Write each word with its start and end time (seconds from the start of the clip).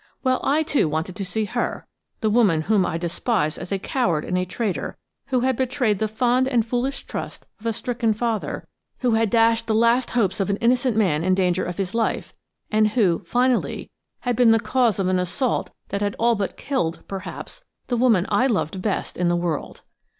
Well, 0.23 0.41
I, 0.43 0.63
too, 0.63 0.89
wanted 0.89 1.15
to 1.15 1.23
see 1.23 1.45
her; 1.45 1.85
the 2.21 2.29
woman 2.31 2.61
whom 2.61 2.87
I 2.87 2.97
despised 2.97 3.59
as 3.59 3.71
a 3.71 3.77
coward 3.77 4.25
and 4.25 4.35
a 4.35 4.45
traitor; 4.45 4.97
who 5.27 5.41
had 5.41 5.55
betrayed 5.55 5.99
the 5.99 6.07
fond 6.07 6.47
and 6.47 6.65
foolish 6.65 7.05
trust 7.05 7.45
of 7.59 7.67
a 7.67 7.71
stricken 7.71 8.15
father; 8.15 8.67
who 9.01 9.11
had 9.11 9.29
dashed 9.29 9.67
the 9.67 9.75
last 9.75 10.09
hopes 10.09 10.39
of 10.39 10.49
an 10.49 10.57
innocent 10.57 10.97
man 10.97 11.23
in 11.23 11.35
danger 11.35 11.63
of 11.63 11.77
his 11.77 11.93
life; 11.93 12.33
and 12.71 12.87
who, 12.87 13.19
finally, 13.27 13.91
had 14.21 14.35
been 14.35 14.49
the 14.49 14.59
cause 14.59 14.97
of 14.97 15.07
an 15.07 15.19
assault 15.19 15.69
that 15.89 16.01
had 16.01 16.15
all 16.17 16.33
but 16.33 16.57
killed, 16.57 17.03
perhaps, 17.07 17.63
the 17.85 17.95
woman 17.95 18.25
I 18.29 18.47
loved 18.47 18.81
best 18.81 19.17
in 19.19 19.27
the 19.27 19.35
world. 19.35 19.81